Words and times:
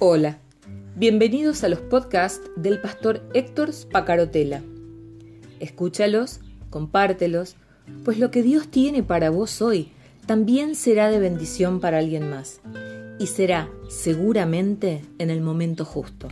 Hola, 0.00 0.38
bienvenidos 0.94 1.64
a 1.64 1.68
los 1.68 1.80
podcasts 1.80 2.48
del 2.54 2.80
pastor 2.80 3.20
Héctor 3.34 3.72
Spacarotela. 3.72 4.62
Escúchalos, 5.58 6.38
compártelos, 6.70 7.56
pues 8.04 8.20
lo 8.20 8.30
que 8.30 8.44
Dios 8.44 8.68
tiene 8.70 9.02
para 9.02 9.30
vos 9.30 9.60
hoy 9.60 9.90
también 10.24 10.76
será 10.76 11.10
de 11.10 11.18
bendición 11.18 11.80
para 11.80 11.98
alguien 11.98 12.30
más 12.30 12.60
y 13.18 13.26
será 13.26 13.72
seguramente 13.88 15.02
en 15.18 15.30
el 15.30 15.40
momento 15.40 15.84
justo. 15.84 16.28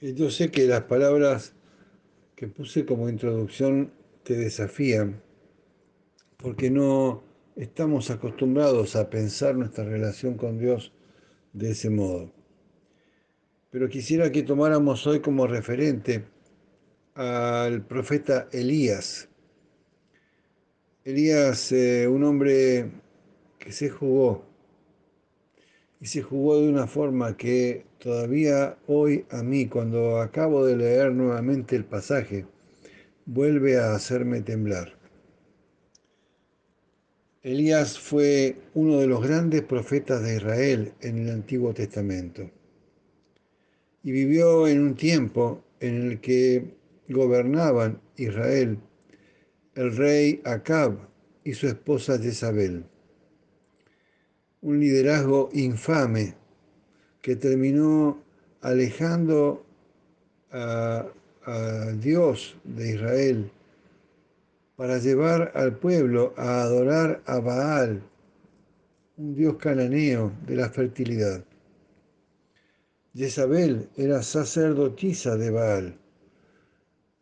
Yo 0.00 0.30
sé 0.30 0.52
que 0.52 0.68
las 0.68 0.82
palabras 0.82 1.52
que 2.36 2.46
puse 2.46 2.86
como 2.86 3.08
introducción 3.08 3.90
te 4.22 4.36
desafían 4.36 5.25
porque 6.36 6.70
no 6.70 7.22
estamos 7.56 8.10
acostumbrados 8.10 8.96
a 8.96 9.08
pensar 9.08 9.54
nuestra 9.54 9.84
relación 9.84 10.36
con 10.36 10.58
Dios 10.58 10.92
de 11.52 11.70
ese 11.70 11.90
modo. 11.90 12.30
Pero 13.70 13.88
quisiera 13.88 14.30
que 14.30 14.42
tomáramos 14.42 15.06
hoy 15.06 15.20
como 15.20 15.46
referente 15.46 16.24
al 17.14 17.82
profeta 17.86 18.48
Elías. 18.52 19.28
Elías, 21.04 21.72
eh, 21.72 22.06
un 22.08 22.24
hombre 22.24 22.90
que 23.58 23.72
se 23.72 23.88
jugó, 23.88 24.44
y 26.00 26.06
se 26.06 26.22
jugó 26.22 26.60
de 26.60 26.68
una 26.68 26.86
forma 26.86 27.36
que 27.36 27.86
todavía 27.98 28.76
hoy 28.86 29.24
a 29.30 29.42
mí, 29.42 29.66
cuando 29.66 30.20
acabo 30.20 30.66
de 30.66 30.76
leer 30.76 31.12
nuevamente 31.12 31.74
el 31.74 31.84
pasaje, 31.84 32.46
vuelve 33.24 33.78
a 33.78 33.94
hacerme 33.94 34.42
temblar. 34.42 34.94
Elías 37.46 37.96
fue 37.96 38.56
uno 38.74 38.98
de 38.98 39.06
los 39.06 39.22
grandes 39.22 39.62
profetas 39.62 40.20
de 40.20 40.34
Israel 40.34 40.92
en 41.00 41.18
el 41.18 41.30
Antiguo 41.30 41.72
Testamento 41.72 42.50
y 44.02 44.10
vivió 44.10 44.66
en 44.66 44.82
un 44.82 44.96
tiempo 44.96 45.62
en 45.78 46.10
el 46.10 46.20
que 46.20 46.74
gobernaban 47.08 48.00
Israel 48.16 48.80
el 49.76 49.96
rey 49.96 50.40
Acab 50.44 50.98
y 51.44 51.54
su 51.54 51.68
esposa 51.68 52.18
Jezabel. 52.18 52.84
Un 54.62 54.80
liderazgo 54.80 55.48
infame 55.52 56.34
que 57.22 57.36
terminó 57.36 58.24
alejando 58.60 59.64
a, 60.50 61.06
a 61.44 61.92
Dios 61.92 62.56
de 62.64 62.90
Israel 62.90 63.52
para 64.76 64.98
llevar 64.98 65.52
al 65.54 65.76
pueblo 65.76 66.34
a 66.36 66.62
adorar 66.62 67.22
a 67.26 67.40
Baal, 67.40 68.02
un 69.16 69.34
dios 69.34 69.56
cananeo 69.56 70.32
de 70.46 70.56
la 70.56 70.68
fertilidad. 70.68 71.42
Jezabel 73.14 73.88
era 73.96 74.22
sacerdotisa 74.22 75.36
de 75.36 75.50
Baal 75.50 75.98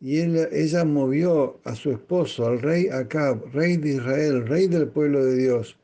y 0.01 0.19
ella 0.19 0.83
movió 0.83 1.59
a 1.63 1.73
su 1.73 1.91
esposo, 1.91 2.45
al 2.45 2.61
rey 2.61 2.89
Acab, 2.89 3.45
rey 3.53 3.77
de 3.77 3.95
Israel, 3.95 4.45
rey 4.45 4.67
del 4.67 4.89
pueblo 4.89 5.23
de 5.23 5.35
Dios, 5.37 5.77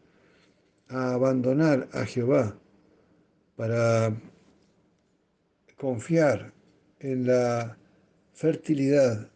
a 0.90 1.14
abandonar 1.14 1.88
a 1.94 2.06
Jehová 2.06 2.56
para 3.56 4.14
confiar 5.78 6.54
en 7.00 7.26
la 7.26 7.78
fertilidad 8.34 9.31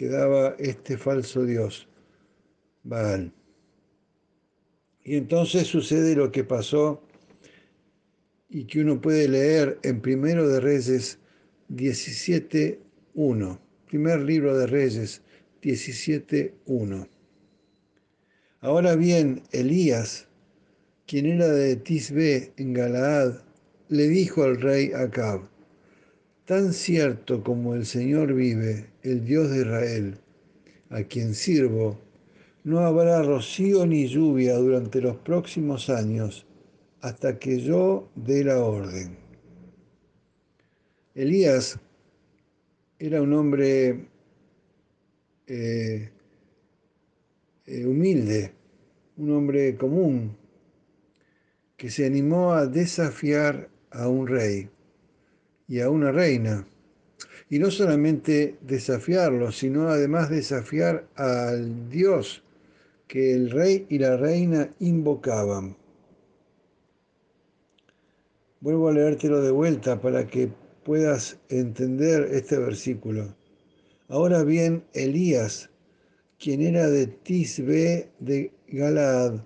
que 0.00 0.08
daba 0.08 0.56
este 0.58 0.96
falso 0.96 1.44
dios, 1.44 1.86
Baal. 2.84 3.34
Y 5.04 5.16
entonces 5.16 5.66
sucede 5.66 6.16
lo 6.16 6.32
que 6.32 6.42
pasó 6.42 7.02
y 8.48 8.64
que 8.64 8.80
uno 8.80 8.98
puede 8.98 9.28
leer 9.28 9.78
en 9.82 10.00
Primero 10.00 10.48
de 10.48 10.58
Reyes 10.58 11.18
17.1. 11.68 13.58
Primer 13.88 14.20
libro 14.20 14.56
de 14.56 14.66
Reyes 14.68 15.20
17.1. 15.60 17.06
Ahora 18.60 18.96
bien, 18.96 19.42
Elías, 19.52 20.28
quien 21.06 21.26
era 21.26 21.48
de 21.48 21.76
Tisbe 21.76 22.54
en 22.56 22.72
Galaad, 22.72 23.42
le 23.90 24.08
dijo 24.08 24.44
al 24.44 24.62
rey 24.62 24.92
Acab, 24.94 25.42
Tan 26.50 26.72
cierto 26.72 27.44
como 27.44 27.76
el 27.76 27.86
Señor 27.86 28.34
vive, 28.34 28.90
el 29.04 29.24
Dios 29.24 29.52
de 29.52 29.58
Israel, 29.58 30.18
a 30.88 31.04
quien 31.04 31.32
sirvo, 31.32 32.00
no 32.64 32.80
habrá 32.80 33.22
rocío 33.22 33.86
ni 33.86 34.08
lluvia 34.08 34.56
durante 34.56 35.00
los 35.00 35.16
próximos 35.18 35.88
años 35.88 36.44
hasta 37.02 37.38
que 37.38 37.60
yo 37.60 38.10
dé 38.16 38.42
la 38.42 38.58
orden. 38.64 39.16
Elías 41.14 41.78
era 42.98 43.22
un 43.22 43.32
hombre 43.32 44.08
eh, 45.46 46.10
eh, 47.64 47.86
humilde, 47.86 48.50
un 49.18 49.30
hombre 49.30 49.76
común, 49.76 50.36
que 51.76 51.90
se 51.90 52.06
animó 52.06 52.54
a 52.54 52.66
desafiar 52.66 53.70
a 53.92 54.08
un 54.08 54.26
rey 54.26 54.68
y 55.70 55.80
a 55.80 55.88
una 55.88 56.10
reina. 56.10 56.66
Y 57.48 57.60
no 57.60 57.70
solamente 57.70 58.56
desafiarlo, 58.60 59.52
sino 59.52 59.88
además 59.88 60.28
desafiar 60.28 61.06
al 61.14 61.88
Dios 61.88 62.42
que 63.06 63.32
el 63.32 63.50
rey 63.50 63.86
y 63.88 63.98
la 63.98 64.16
reina 64.16 64.68
invocaban. 64.80 65.76
Vuelvo 68.60 68.88
a 68.88 68.92
leértelo 68.92 69.40
de 69.42 69.52
vuelta 69.52 70.00
para 70.00 70.26
que 70.26 70.50
puedas 70.84 71.38
entender 71.48 72.28
este 72.32 72.58
versículo. 72.58 73.36
Ahora 74.08 74.42
bien, 74.42 74.82
Elías, 74.92 75.70
quien 76.40 76.62
era 76.62 76.90
de 76.90 77.06
Tisbe 77.06 78.08
de 78.18 78.52
Galaad, 78.68 79.40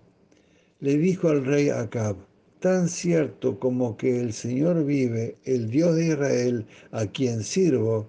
le 0.81 0.97
dijo 0.97 1.29
al 1.29 1.45
rey 1.45 1.69
Acab, 1.69 2.17
tan 2.64 2.88
cierto 2.88 3.58
como 3.58 3.94
que 3.94 4.19
el 4.19 4.32
Señor 4.32 4.86
vive, 4.86 5.36
el 5.44 5.69
Dios 5.69 5.97
de 5.97 6.06
Israel, 6.06 6.66
a 6.92 7.04
quien 7.04 7.42
sirvo, 7.42 8.06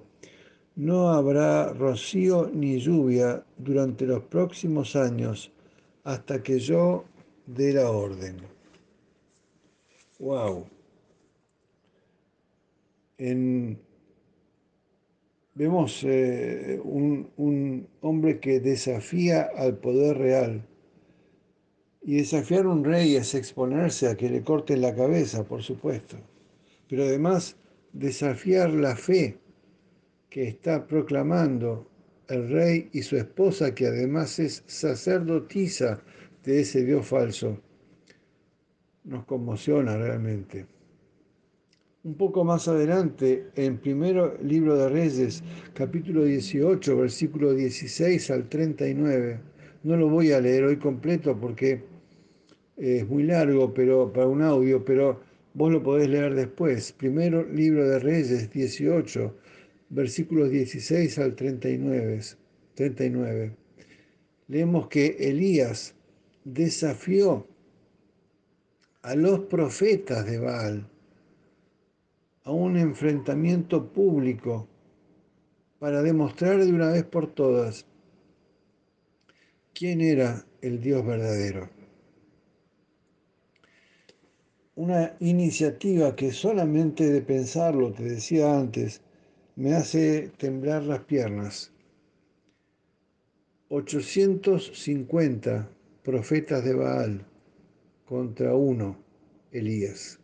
no 0.77 1.09
habrá 1.09 1.73
rocío 1.73 2.49
ni 2.53 2.79
lluvia 2.79 3.43
durante 3.57 4.05
los 4.05 4.23
próximos 4.23 4.95
años 4.95 5.51
hasta 6.05 6.41
que 6.41 6.59
yo 6.59 7.03
dé 7.47 7.73
la 7.73 7.91
orden. 7.91 8.38
Wow. 10.19 10.66
vemos 15.53 16.01
eh, 16.05 16.79
un 16.81 17.87
hombre 17.99 18.39
que 18.39 18.61
desafía 18.61 19.49
al 19.57 19.79
poder 19.79 20.17
real 20.17 20.66
y 22.07 22.17
desafiar 22.17 22.66
a 22.66 22.69
un 22.69 22.83
rey 22.83 23.16
es 23.16 23.33
exponerse 23.33 24.07
a 24.07 24.16
que 24.16 24.29
le 24.29 24.43
corten 24.43 24.79
la 24.81 24.93
cabeza, 24.93 25.43
por 25.43 25.63
supuesto. 25.63 26.17
Pero 26.88 27.03
además 27.03 27.57
desafiar 27.93 28.71
la 28.71 28.95
fe 28.95 29.39
que 30.29 30.47
está 30.47 30.85
proclamando 30.85 31.89
el 32.27 32.47
rey 32.47 32.89
y 32.93 33.01
su 33.01 33.17
esposa, 33.17 33.73
que 33.73 33.88
además 33.88 34.38
es 34.38 34.63
sacerdotisa 34.67 35.99
de 36.43 36.61
ese 36.61 36.83
Dios 36.83 37.07
falso, 37.07 37.59
nos 39.03 39.25
conmociona 39.25 39.97
realmente. 39.97 40.67
Un 42.03 42.13
poco 42.13 42.43
más 42.43 42.67
adelante, 42.67 43.47
en 43.55 43.79
primero 43.79 44.37
libro 44.43 44.78
de 44.78 44.90
Reyes, 44.90 45.43
capítulo 45.73 46.23
18, 46.25 46.97
versículo 46.97 47.55
16 47.55 48.29
al 48.29 48.47
39, 48.47 49.40
no 49.81 49.97
lo 49.97 50.08
voy 50.08 50.31
a 50.34 50.40
leer 50.40 50.66
hoy 50.66 50.78
completo 50.78 51.35
porque 51.40 51.95
es 52.77 53.07
muy 53.07 53.23
largo 53.23 53.73
pero 53.73 54.11
para 54.11 54.27
un 54.27 54.41
audio, 54.41 54.83
pero 54.83 55.22
vos 55.53 55.72
lo 55.72 55.81
podés 55.81 56.09
leer 56.09 56.35
después. 56.35 56.91
Primero 56.91 57.43
libro 57.43 57.87
de 57.87 57.99
Reyes 57.99 58.49
18, 58.51 59.33
versículos 59.89 60.49
16 60.49 61.19
al 61.19 61.35
39. 61.35 62.22
39. 62.75 63.55
Leemos 64.47 64.87
que 64.87 65.16
Elías 65.19 65.95
desafió 66.43 67.47
a 69.01 69.16
los 69.16 69.39
profetas 69.41 70.25
de 70.25 70.39
Baal 70.39 70.87
a 72.43 72.51
un 72.51 72.77
enfrentamiento 72.77 73.91
público 73.91 74.67
para 75.79 76.01
demostrar 76.03 76.63
de 76.63 76.72
una 76.72 76.91
vez 76.91 77.03
por 77.05 77.33
todas 77.33 77.85
quién 79.73 80.01
era 80.01 80.45
el 80.61 80.79
Dios 80.81 81.05
verdadero 81.05 81.69
una 84.75 85.16
iniciativa 85.22 86.17
que 86.17 86.33
solamente 86.33 87.09
de 87.09 87.22
pensarlo, 87.22 87.93
te 87.93 88.03
decía 88.03 88.59
antes, 88.59 88.99
me 89.55 89.73
hace 89.73 90.31
temblar 90.37 90.83
las 90.83 90.99
piernas. 90.99 91.72
850 93.69 95.69
profetas 96.03 96.66
de 96.66 96.73
Baal 96.73 97.25
contra 98.05 98.53
uno, 98.53 98.97
Elías. 99.51 100.19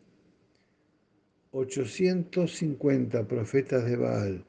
850 1.52 3.28
profetas 3.28 3.86
de 3.86 3.96
Baal, 3.96 4.46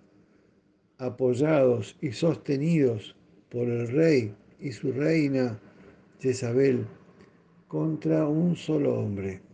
apoyados 0.99 1.97
y 2.01 2.11
sostenidos 2.11 3.15
por 3.51 3.69
el 3.69 3.87
rey 3.87 4.35
y 4.59 4.73
su 4.73 4.93
reina 4.93 5.61
Jezabel, 6.21 6.87
contra 7.69 8.27
un 8.27 8.57
solo 8.57 8.99
hombre. 8.99 9.52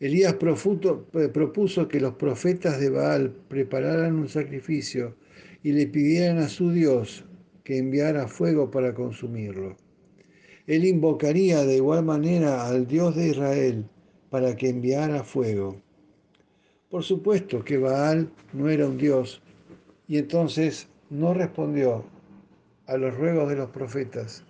Elías 0.00 0.34
propuso 0.34 1.88
que 1.88 2.00
los 2.00 2.14
profetas 2.14 2.80
de 2.80 2.90
Baal 2.90 3.32
prepararan 3.48 4.16
un 4.16 4.28
sacrificio 4.28 5.14
y 5.62 5.72
le 5.72 5.86
pidieran 5.86 6.38
a 6.38 6.48
su 6.48 6.70
Dios 6.70 7.24
que 7.62 7.78
enviara 7.78 8.28
fuego 8.28 8.70
para 8.70 8.92
consumirlo. 8.94 9.76
Él 10.66 10.84
invocaría 10.84 11.64
de 11.64 11.76
igual 11.76 12.04
manera 12.04 12.66
al 12.66 12.86
Dios 12.86 13.16
de 13.16 13.28
Israel 13.28 13.84
para 14.30 14.56
que 14.56 14.68
enviara 14.68 15.22
fuego. 15.22 15.80
Por 16.90 17.02
supuesto 17.02 17.64
que 17.64 17.78
Baal 17.78 18.30
no 18.52 18.68
era 18.68 18.86
un 18.86 18.98
Dios 18.98 19.42
y 20.08 20.18
entonces 20.18 20.88
no 21.10 21.34
respondió 21.34 22.04
a 22.86 22.96
los 22.96 23.16
ruegos 23.16 23.48
de 23.48 23.56
los 23.56 23.70
profetas, 23.70 24.44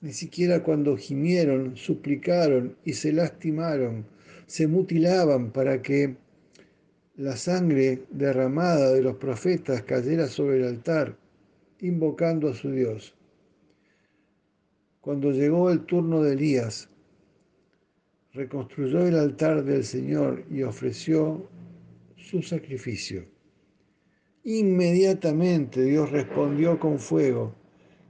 ni 0.00 0.12
siquiera 0.12 0.62
cuando 0.62 0.96
gimieron, 0.96 1.76
suplicaron 1.76 2.76
y 2.84 2.94
se 2.94 3.12
lastimaron, 3.12 4.06
se 4.50 4.66
mutilaban 4.66 5.52
para 5.52 5.80
que 5.80 6.16
la 7.14 7.36
sangre 7.36 8.02
derramada 8.10 8.90
de 8.90 9.00
los 9.00 9.14
profetas 9.14 9.82
cayera 9.82 10.26
sobre 10.26 10.56
el 10.56 10.64
altar, 10.64 11.16
invocando 11.78 12.48
a 12.48 12.54
su 12.54 12.72
Dios. 12.72 13.14
Cuando 15.00 15.30
llegó 15.30 15.70
el 15.70 15.82
turno 15.86 16.20
de 16.24 16.32
Elías, 16.32 16.88
reconstruyó 18.32 19.06
el 19.06 19.16
altar 19.16 19.62
del 19.62 19.84
Señor 19.84 20.44
y 20.50 20.64
ofreció 20.64 21.48
su 22.16 22.42
sacrificio. 22.42 23.26
Inmediatamente 24.42 25.84
Dios 25.84 26.10
respondió 26.10 26.80
con 26.80 26.98
fuego 26.98 27.54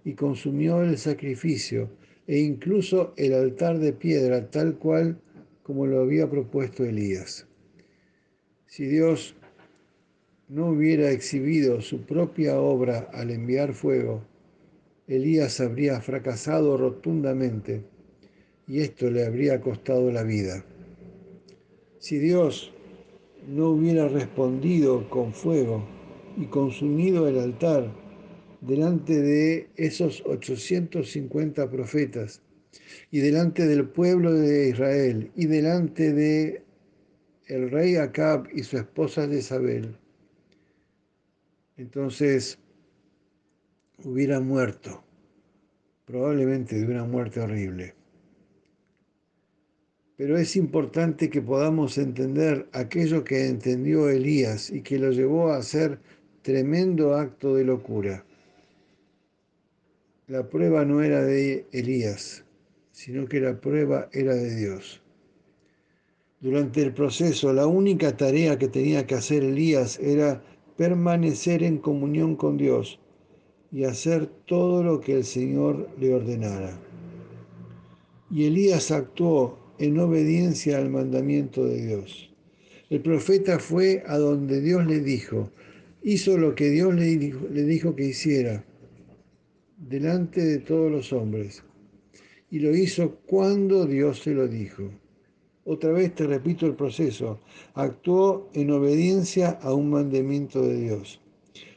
y 0.06 0.14
consumió 0.14 0.82
el 0.82 0.96
sacrificio 0.96 1.90
e 2.26 2.38
incluso 2.38 3.12
el 3.18 3.34
altar 3.34 3.78
de 3.78 3.92
piedra 3.92 4.50
tal 4.50 4.78
cual 4.78 5.20
como 5.70 5.86
lo 5.86 6.00
había 6.00 6.28
propuesto 6.28 6.84
Elías. 6.84 7.46
Si 8.66 8.86
Dios 8.86 9.36
no 10.48 10.70
hubiera 10.70 11.12
exhibido 11.12 11.80
su 11.80 12.00
propia 12.00 12.58
obra 12.58 13.08
al 13.12 13.30
enviar 13.30 13.72
fuego, 13.72 14.24
Elías 15.06 15.60
habría 15.60 16.00
fracasado 16.00 16.76
rotundamente 16.76 17.84
y 18.66 18.80
esto 18.80 19.12
le 19.12 19.24
habría 19.24 19.60
costado 19.60 20.10
la 20.10 20.24
vida. 20.24 20.64
Si 22.00 22.18
Dios 22.18 22.72
no 23.46 23.68
hubiera 23.68 24.08
respondido 24.08 25.08
con 25.08 25.32
fuego 25.32 25.86
y 26.36 26.46
consumido 26.46 27.28
el 27.28 27.38
altar 27.38 27.94
delante 28.60 29.22
de 29.22 29.68
esos 29.76 30.20
850 30.26 31.70
profetas 31.70 32.42
y 33.10 33.20
delante 33.20 33.66
del 33.66 33.88
pueblo 33.88 34.32
de 34.32 34.68
Israel 34.68 35.30
y 35.34 35.46
delante 35.46 36.12
de 36.12 36.62
el 37.46 37.70
rey 37.70 37.96
Acab 37.96 38.48
y 38.54 38.62
su 38.62 38.76
esposa 38.76 39.26
Jezabel, 39.26 39.96
entonces 41.76 42.58
hubiera 44.04 44.40
muerto, 44.40 45.02
probablemente 46.04 46.78
de 46.78 46.86
una 46.86 47.04
muerte 47.04 47.40
horrible. 47.40 47.94
Pero 50.16 50.36
es 50.36 50.54
importante 50.54 51.30
que 51.30 51.40
podamos 51.40 51.96
entender 51.96 52.68
aquello 52.72 53.24
que 53.24 53.46
entendió 53.46 54.10
Elías 54.10 54.70
y 54.70 54.82
que 54.82 54.98
lo 54.98 55.10
llevó 55.10 55.50
a 55.50 55.56
hacer 55.56 55.98
tremendo 56.42 57.14
acto 57.14 57.56
de 57.56 57.64
locura. 57.64 58.24
La 60.26 60.48
prueba 60.48 60.84
no 60.84 61.02
era 61.02 61.24
de 61.24 61.66
Elías, 61.72 62.44
sino 63.02 63.26
que 63.26 63.40
la 63.40 63.58
prueba 63.58 64.10
era 64.12 64.34
de 64.34 64.54
Dios. 64.56 65.00
Durante 66.38 66.82
el 66.82 66.92
proceso, 66.92 67.50
la 67.50 67.66
única 67.66 68.14
tarea 68.14 68.58
que 68.58 68.68
tenía 68.68 69.06
que 69.06 69.14
hacer 69.14 69.42
Elías 69.42 69.98
era 70.00 70.42
permanecer 70.76 71.62
en 71.62 71.78
comunión 71.78 72.36
con 72.36 72.58
Dios 72.58 73.00
y 73.72 73.84
hacer 73.84 74.26
todo 74.44 74.82
lo 74.82 75.00
que 75.00 75.14
el 75.14 75.24
Señor 75.24 75.88
le 75.98 76.12
ordenara. 76.12 76.78
Y 78.30 78.44
Elías 78.44 78.90
actuó 78.90 79.58
en 79.78 79.98
obediencia 79.98 80.76
al 80.76 80.90
mandamiento 80.90 81.64
de 81.64 81.86
Dios. 81.86 82.30
El 82.90 83.00
profeta 83.00 83.58
fue 83.58 84.02
a 84.08 84.18
donde 84.18 84.60
Dios 84.60 84.86
le 84.86 85.00
dijo, 85.00 85.50
hizo 86.02 86.36
lo 86.36 86.54
que 86.54 86.68
Dios 86.68 86.94
le 86.94 87.16
dijo, 87.16 87.48
le 87.50 87.62
dijo 87.64 87.96
que 87.96 88.04
hiciera, 88.04 88.62
delante 89.78 90.44
de 90.44 90.58
todos 90.58 90.92
los 90.92 91.14
hombres, 91.14 91.64
y 92.50 92.58
lo 92.58 92.74
hizo 92.74 93.16
cuando 93.26 93.86
Dios 93.86 94.20
se 94.20 94.32
lo 94.32 94.48
dijo. 94.48 94.90
Otra 95.64 95.92
vez 95.92 96.14
te 96.14 96.26
repito 96.26 96.66
el 96.66 96.74
proceso, 96.74 97.40
actuó 97.74 98.48
en 98.54 98.70
obediencia 98.70 99.50
a 99.62 99.72
un 99.72 99.90
mandamiento 99.90 100.62
de 100.62 100.76
Dios. 100.80 101.20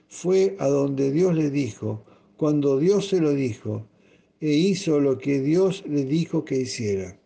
Fue 0.07 0.55
a 0.59 0.67
donde 0.67 1.11
Dios 1.11 1.35
le 1.35 1.49
dijo, 1.49 2.03
cuando 2.37 2.79
Dios 2.79 3.09
se 3.09 3.19
lo 3.21 3.33
dijo, 3.33 3.87
e 4.39 4.51
hizo 4.51 4.99
lo 4.99 5.17
que 5.17 5.39
Dios 5.39 5.83
le 5.87 6.05
dijo 6.05 6.43
que 6.43 6.57
hiciera. 6.57 7.17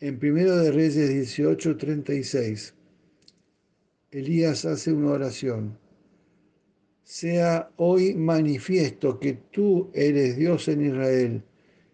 En 0.00 0.18
1 0.18 0.56
de 0.56 0.72
Reyes 0.72 0.96
18:36, 0.96 2.72
Elías 4.10 4.64
hace 4.64 4.92
una 4.92 5.10
oración. 5.10 5.78
Sea 7.02 7.70
hoy 7.76 8.14
manifiesto 8.14 9.18
que 9.18 9.32
tú 9.32 9.90
eres 9.94 10.36
Dios 10.36 10.68
en 10.68 10.86
Israel 10.86 11.42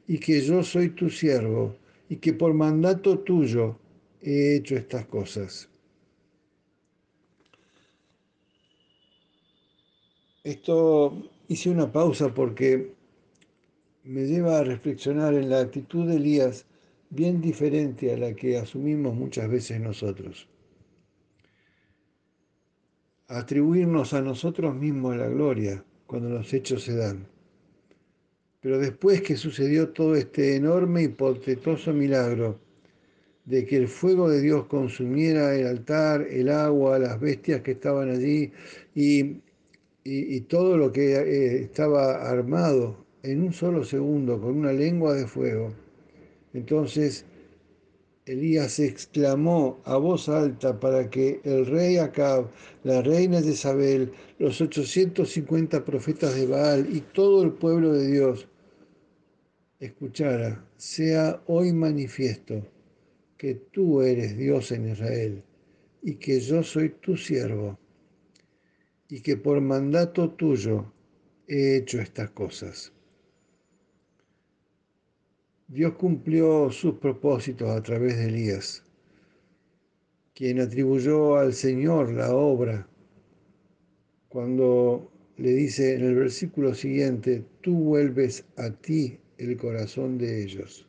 y 0.07 0.19
que 0.19 0.41
yo 0.41 0.63
soy 0.63 0.91
tu 0.91 1.11
siervo 1.11 1.77
y 2.09 2.17
que 2.17 2.33
por 2.33 2.55
mandato 2.55 3.19
tuyo 3.21 3.79
he 4.21 4.57
hecho 4.57 4.77
estas 4.77 5.07
cosas. 5.07 5.69
Esto 10.45 11.31
hice 11.49 11.71
una 11.71 11.91
pausa 11.91 12.33
porque 12.33 12.93
me 14.05 14.27
lleva 14.27 14.59
a 14.59 14.65
reflexionar 14.65 15.35
en 15.35 15.51
la 15.51 15.61
actitud 15.61 16.07
de 16.07 16.17
Elías 16.17 16.67
bien 17.11 17.41
diferente 17.41 18.13
a 18.13 18.17
la 18.17 18.35
que 18.35 18.57
asumimos 18.57 19.15
muchas 19.15 19.49
veces 19.51 19.81
nosotros. 19.81 20.49
Atribuirnos 23.29 24.15
a 24.15 24.23
nosotros 24.23 24.75
mismos 24.75 25.17
la 25.17 25.29
gloria 25.29 25.85
cuando 26.07 26.29
los 26.29 26.53
hechos 26.55 26.85
se 26.85 26.95
dan. 26.95 27.27
Pero 28.61 28.79
después 28.79 29.21
que 29.23 29.37
sucedió 29.37 29.89
todo 29.89 30.15
este 30.15 30.55
enorme 30.57 31.03
y 31.03 31.09
portentoso 31.09 31.93
milagro 31.93 32.61
de 33.45 33.65
que 33.65 33.77
el 33.77 33.89
fuego 33.89 34.29
de 34.29 34.41
Dios 34.41 34.67
consumiera 34.67 35.55
el 35.55 35.67
altar, 35.67 36.23
el 36.23 36.49
agua, 36.49 36.99
las 36.99 37.19
bestias 37.19 37.63
que 37.63 37.73
estaban 37.73 38.11
allí 38.11 38.53
y, 38.95 39.41
todo 40.49 40.77
lo 40.77 40.93
que 40.93 41.17
eh, 41.17 41.63
estaba 41.63 42.29
armado 42.29 43.05
en 43.25 43.43
un 43.43 43.53
solo 43.53 43.83
segundo 43.85 44.41
con 44.41 44.57
una 44.57 44.73
lengua 44.73 45.15
de 45.15 45.27
fuego, 45.27 45.73
entonces 46.55 47.25
Elías 48.27 48.81
exclamó 48.81 49.81
a 49.85 49.97
voz 49.99 50.29
alta 50.29 50.81
para 50.81 51.09
que 51.09 51.41
el 51.45 51.65
rey 51.65 51.97
Acab, 51.99 52.51
la 52.83 53.01
reina 53.01 53.41
de 53.41 53.53
Isabel, 53.53 54.13
los 54.41 54.61
850 54.61 55.85
profetas 55.85 56.35
de 56.35 56.47
Baal 56.47 56.89
y 56.93 57.03
todo 57.03 57.45
el 57.45 57.53
pueblo 57.53 57.93
de 57.93 58.11
Dios 58.11 58.49
escuchara, 59.79 60.69
sea 60.77 61.41
hoy 61.47 61.73
manifiesto 61.73 62.67
que 63.39 63.55
tú 63.55 64.03
eres 64.03 64.37
Dios 64.37 64.73
en 64.73 64.91
Israel 64.91 65.45
y 66.03 66.17
que 66.17 66.41
yo 66.41 66.65
soy 66.65 66.89
tu 67.01 67.17
siervo 67.17 67.79
y 69.09 69.21
que 69.21 69.37
por 69.37 69.61
mandato 69.61 70.31
tuyo 70.31 70.93
he 71.47 71.77
hecho 71.77 72.01
estas 72.01 72.31
cosas. 72.31 72.93
Dios 75.69 75.95
cumplió 75.95 76.71
sus 76.71 76.95
propósitos 76.95 77.69
a 77.71 77.83
través 77.83 78.17
de 78.17 78.27
Elías, 78.27 78.85
quien 80.33 80.61
atribuyó 80.61 81.37
al 81.37 81.55
Señor 81.55 82.13
la 82.13 82.35
obra 82.35 82.89
cuando 84.29 85.11
le 85.39 85.51
dice 85.51 85.95
en 85.95 86.05
el 86.05 86.15
versículo 86.15 86.75
siguiente, 86.75 87.43
tú 87.63 87.75
vuelves 87.75 88.45
a 88.57 88.71
ti 88.71 89.19
el 89.39 89.57
corazón 89.57 90.19
de 90.19 90.45
ellos. 90.45 90.87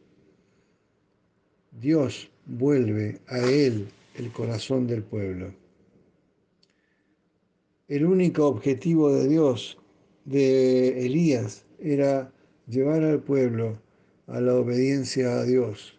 Dios 1.72 2.30
vuelve 2.46 3.20
a 3.28 3.40
él 3.40 3.88
el 4.16 4.32
corazón 4.32 4.86
del 4.86 5.02
pueblo. 5.02 5.54
El 7.88 8.06
único 8.06 8.48
objetivo 8.48 9.14
de 9.14 9.28
Dios, 9.28 9.78
de 10.26 11.06
Elías, 11.06 11.66
era 11.80 12.32
llevar 12.68 13.04
al 13.04 13.24
pueblo 13.24 13.80
a 14.28 14.42
la 14.42 14.56
obediencia 14.56 15.40
a 15.40 15.44
Dios, 15.44 15.98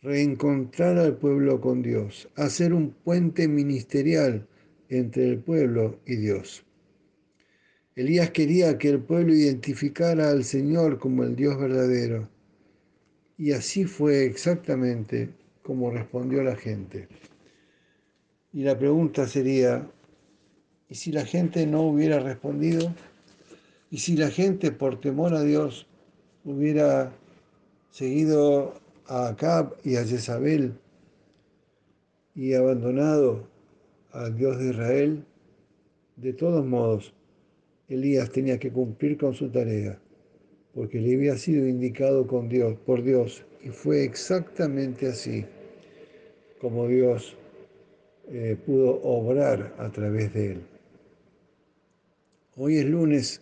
reencontrar 0.00 0.98
al 0.98 1.16
pueblo 1.16 1.60
con 1.60 1.82
Dios, 1.82 2.28
hacer 2.36 2.72
un 2.72 2.90
puente 2.90 3.46
ministerial 3.46 4.46
entre 4.88 5.28
el 5.28 5.38
pueblo 5.38 6.00
y 6.06 6.16
Dios. 6.16 6.64
Elías 7.94 8.30
quería 8.30 8.78
que 8.78 8.88
el 8.88 9.00
pueblo 9.00 9.34
identificara 9.34 10.30
al 10.30 10.44
Señor 10.44 10.98
como 10.98 11.24
el 11.24 11.36
Dios 11.36 11.58
verdadero. 11.58 12.28
Y 13.36 13.52
así 13.52 13.84
fue 13.84 14.24
exactamente 14.24 15.28
como 15.62 15.90
respondió 15.90 16.42
la 16.42 16.56
gente. 16.56 17.08
Y 18.52 18.62
la 18.62 18.78
pregunta 18.78 19.28
sería, 19.28 19.86
¿y 20.88 20.94
si 20.94 21.12
la 21.12 21.26
gente 21.26 21.66
no 21.66 21.82
hubiera 21.82 22.18
respondido? 22.20 22.94
¿Y 23.90 23.98
si 23.98 24.16
la 24.16 24.30
gente 24.30 24.72
por 24.72 24.98
temor 24.98 25.34
a 25.34 25.42
Dios 25.42 25.86
hubiera 26.44 27.12
seguido 27.90 28.74
a 29.06 29.28
Acab 29.28 29.76
y 29.84 29.96
a 29.96 30.04
Jezabel 30.04 30.74
y 32.34 32.54
abandonado 32.54 33.46
al 34.12 34.36
Dios 34.36 34.58
de 34.58 34.70
Israel? 34.70 35.24
De 36.16 36.32
todos 36.32 36.64
modos, 36.64 37.14
Elías 37.88 38.30
tenía 38.30 38.58
que 38.58 38.70
cumplir 38.70 39.18
con 39.18 39.34
su 39.34 39.50
tarea, 39.50 39.98
porque 40.74 41.00
le 41.00 41.14
había 41.14 41.36
sido 41.36 41.66
indicado 41.66 42.26
con 42.26 42.48
Dios, 42.48 42.76
por 42.86 43.02
Dios, 43.02 43.44
y 43.62 43.68
fue 43.68 44.04
exactamente 44.04 45.08
así 45.08 45.44
como 46.60 46.86
Dios 46.86 47.36
eh, 48.28 48.56
pudo 48.64 49.02
obrar 49.02 49.74
a 49.78 49.90
través 49.90 50.32
de 50.32 50.52
él. 50.52 50.62
Hoy 52.56 52.78
es 52.78 52.86
lunes 52.86 53.41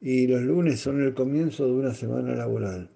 y 0.00 0.26
los 0.26 0.42
lunes 0.42 0.80
son 0.80 1.02
el 1.02 1.14
comienzo 1.14 1.66
de 1.66 1.72
una 1.72 1.94
semana 1.94 2.34
laboral. 2.34 2.90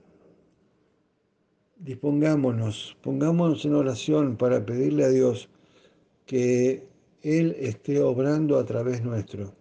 Dispongámonos, 1.77 2.97
pongámonos 3.03 3.65
en 3.65 3.75
oración 3.75 4.37
para 4.37 4.65
pedirle 4.65 5.05
a 5.05 5.11
Dios 5.11 5.51
que 6.25 6.87
Él 7.23 7.55
esté 7.59 8.01
obrando 8.01 8.59
a 8.59 8.65
través 8.65 9.05
nuestro 9.05 9.55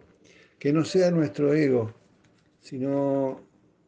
que 0.63 0.71
no 0.71 0.85
sea 0.85 1.11
nuestro 1.11 1.53
ego, 1.53 1.93
sino 2.61 3.41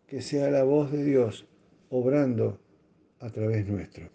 que 0.07 0.21
sea 0.21 0.51
la 0.51 0.65
voz 0.65 0.91
de 0.91 1.05
Dios 1.05 1.47
obrando 1.87 2.59
a 3.21 3.29
través 3.29 3.65
nuestro. 3.65 4.09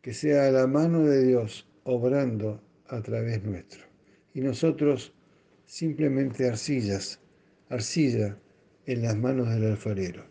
Que 0.00 0.14
sea 0.14 0.50
la 0.50 0.66
mano 0.66 1.04
de 1.04 1.26
Dios 1.26 1.68
obrando 1.84 2.62
a 2.86 3.02
través 3.02 3.44
nuestro. 3.44 3.82
Y 4.32 4.40
nosotros 4.40 5.12
simplemente 5.66 6.48
arcillas, 6.48 7.20
arcilla 7.70 8.38
en 8.86 9.02
las 9.02 9.16
manos 9.16 9.48
del 9.50 9.66
alfarero. 9.66 10.24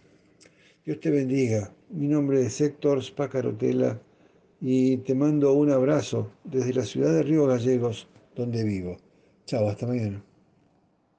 Dios 0.86 1.00
te 1.00 1.12
bendiga. 1.12 1.74
Mi 1.90 2.08
nombre 2.08 2.46
es 2.46 2.60
Héctor 2.60 3.04
Spacarotela 3.04 4.02
y 4.60 4.98
te 4.98 5.14
mando 5.14 5.54
un 5.54 5.72
abrazo 5.72 6.32
desde 6.44 6.74
la 6.74 6.84
ciudad 6.84 7.14
de 7.14 7.24
Río 7.24 7.46
Gallegos, 7.46 8.08
donde 8.36 8.64
vivo. 8.64 8.98
Chao, 9.46 9.70
hasta 9.70 9.86
mañana. 9.86 10.24